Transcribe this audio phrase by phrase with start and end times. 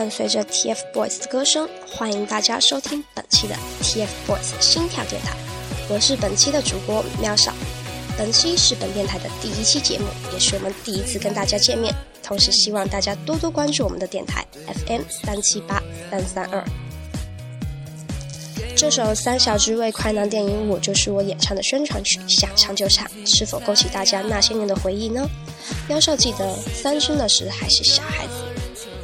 [0.00, 5.36] 伴随着 TFBOYS 的歌声，欢迎大家收听本期的 TFBOYS 心跳电台。
[5.90, 7.52] 我是本期的主播喵少。
[8.16, 11.94] 本期是本电台的第一期节目，也是我们第一次跟大家见面。
[12.22, 14.42] 同时，希望大家多多关注我们的电台
[14.86, 16.64] FM 三七八三三二。
[18.74, 25.28] 这首三小只为快男电影《我就是我》演唱的宣传曲，想唱就唱，是否勾起大家那些年的回忆呢？
[25.86, 28.32] 喵少记得三生的时还是小孩子，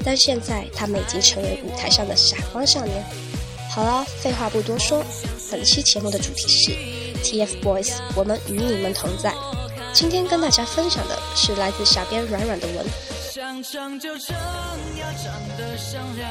[0.06, 3.04] 但现在他们已经成为舞台上的闪光少年。
[3.74, 5.04] 好了，废话不多说，
[5.50, 6.70] 本期节目的主题是
[7.24, 9.34] TFBOYS，我们与你们同在。
[9.92, 12.86] 今天跟大家分享的是来自小编软软的文。
[13.32, 14.36] 想唱就唱，
[14.96, 16.30] 要唱得响亮。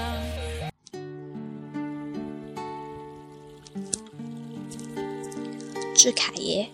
[5.97, 6.69] 是凯爷，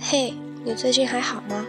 [0.00, 0.32] 嘿，
[0.64, 1.66] 你最近还好吗？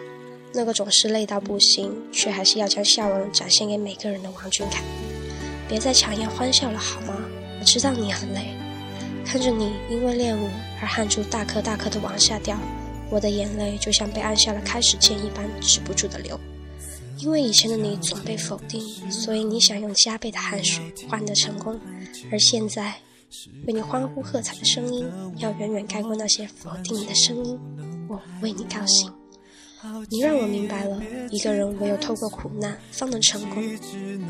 [0.53, 4.83] 那个总是累到不行，却还是要将笑容展现给每个人的王俊凯，
[5.67, 7.15] 别再强颜欢笑了好吗？
[7.59, 8.53] 我知道你很累，
[9.25, 10.49] 看着你因为练舞
[10.81, 12.57] 而汗珠大颗大颗的往下掉，
[13.09, 16.39] 我的眼泪就像被按下了开始键一般止不住的流。
[17.17, 18.81] 因为以前的你总被否定，
[19.11, 21.79] 所以你想用加倍的汗水换得成功，
[22.31, 22.95] 而现在。
[23.65, 27.57] 为你欢呼喝彩的声音，要远远盖过那些否定你的声音。
[28.09, 29.09] 我为你高兴，
[30.09, 33.63] 你让我明白了，一个人唯有透过苦难方能成功。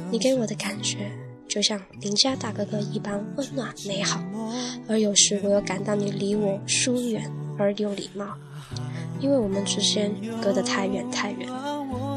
[0.09, 1.11] 你给我的感觉，
[1.47, 4.23] 就像邻家大哥哥一般温暖美好，
[4.87, 8.25] 而有时我又感到你离我疏远而有礼貌，
[9.19, 11.49] 因为我们之间隔得太远太远。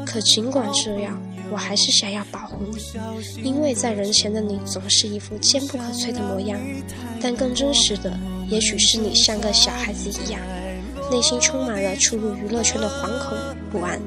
[0.05, 1.21] 可尽管这样。
[1.51, 6.59] 我还是想要保护你，因为在人前的你总是一副坚不可摧的模样，
[7.21, 8.19] 但更真实的，
[8.49, 10.41] 也许是你像个小孩子一样，
[11.11, 13.37] 内心充满了出入娱乐圈的惶恐
[13.71, 13.99] 不安。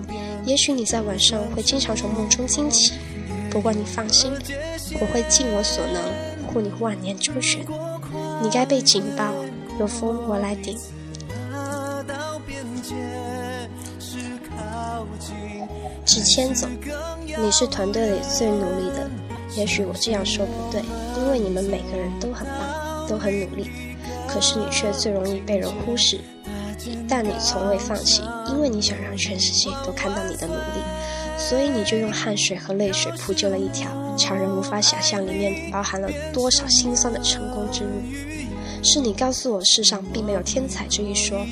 [0.44, 2.94] 也许你在晚上会经常从梦中惊起，
[3.50, 4.32] 不过你放心，
[5.00, 6.02] 我会尽我所能
[6.46, 7.64] 护你万年周全。
[8.42, 9.32] 你该被警报，
[9.78, 10.78] 有风我来顶。
[16.04, 16.66] 指牵走。
[17.40, 19.08] 你是团队里最努力的，
[19.54, 20.82] 也许我这样说不对，
[21.16, 23.70] 因为你们每个人都很棒，都很努力，
[24.26, 26.18] 可是你却最容易被人忽视。
[27.08, 30.82] 但你从未放弃，因为你想让全世界都看到你的努力，
[31.36, 37.90] 所以你就用汗水和泪水铺就了一条常人无法想象里面包含了多少辛酸的成功之路。
[38.82, 41.44] 是你告诉我世上并没有天才这一说，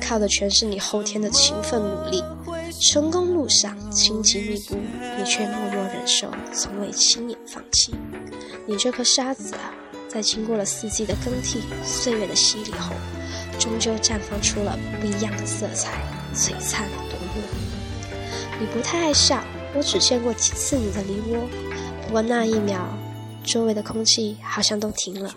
[0.00, 2.22] 靠的全是你后天的勤奋努力。
[2.80, 4.74] 成功路上荆棘密布，
[5.16, 7.94] 你却默默忍受，从未轻言放弃。
[8.66, 9.70] 你这颗沙子啊，
[10.08, 12.92] 在经过了四季的更替、岁月的洗礼后，
[13.62, 16.02] 终究绽放出了不一样的色彩，
[16.34, 17.40] 璀璨夺目。
[18.58, 19.40] 你不太爱笑，
[19.72, 21.48] 我只见过几次你的梨窝，
[22.04, 22.80] 不过那一秒，
[23.44, 25.32] 周围的空气好像都停了。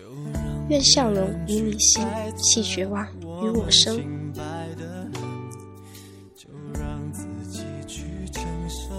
[0.69, 2.03] 愿笑容与你心，
[2.35, 3.05] 弃绝望
[3.43, 4.03] 与我生。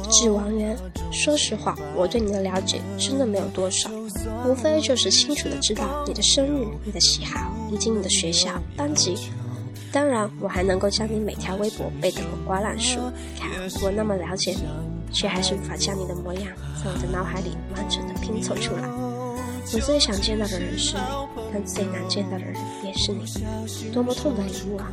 [0.08, 0.78] 致王源，
[1.10, 3.90] 说实话，我对你的了解真的没有多少，
[4.46, 9.16] 无非就是清楚的知道你的生日、你的喜好以及你的学校、班级。
[9.92, 13.00] 当然，我还能够将你每条微博背得滚瓜烂熟。
[13.38, 13.50] 看
[13.82, 14.64] 我那么了解你，
[15.12, 16.42] 却还是无法将你的模样
[16.82, 18.82] 在我的脑海里完整的拼凑出来。
[19.72, 21.02] 我最想见到的人是你，
[21.52, 23.24] 但最难见到的人也是你。
[23.90, 24.92] 多么痛的礼物啊！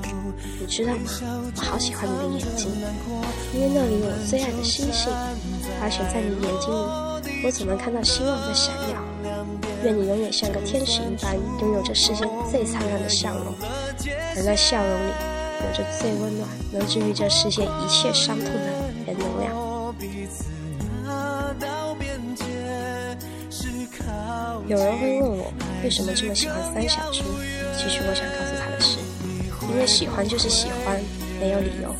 [0.59, 1.01] 你知道吗？
[1.56, 2.72] 我好喜欢你的眼睛，
[3.53, 5.12] 因为那里有我最爱的星星，
[5.81, 9.12] 而且在你眼睛里，我总能看到希望在闪耀。
[9.83, 13.53] 愿你永远像个天使一般，拥有着世间最灿烂的笑容，
[14.35, 15.11] 而在笑容里，
[15.66, 19.53] 有着最温暖、能治愈这世界一切伤痛的原能量。
[24.66, 25.51] 有人会问我
[25.83, 27.21] 为什么这么喜欢三小只，
[27.77, 28.97] 其实我想告诉他的是，
[29.69, 31.01] 因为喜欢就是喜欢，
[31.41, 31.94] 没有理由。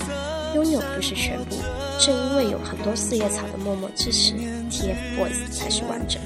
[0.55, 1.55] 拥有不是全部，
[2.00, 4.33] 正因为有很多四叶草的默默支持
[4.71, 6.21] ，TFBOYS 才是完整。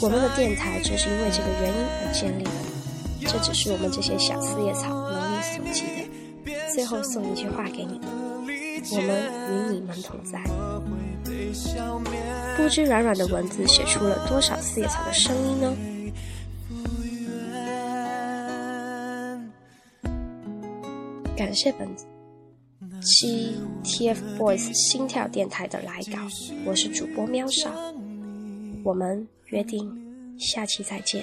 [0.00, 2.50] 我们的电台就是因为这个原因而建立的。
[3.26, 6.08] 这只是我们这些小四叶草能力所及的。
[6.72, 8.08] 最后送一句话给你们：
[8.92, 9.10] 我们
[9.50, 10.40] 与你们同在。
[12.56, 15.76] 不知软软的文字写出了多少四叶草的声音呢？
[21.36, 21.88] 感谢本
[23.02, 26.18] 期 TFBOYS 心跳电台的来稿，
[26.64, 27.70] 我是主播喵少，
[28.88, 29.94] 我们约定
[30.38, 31.22] 下期再见。